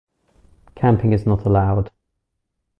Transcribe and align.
Camping 0.73 1.13
is 1.13 1.27
not 1.27 1.45
allowed. 1.45 1.91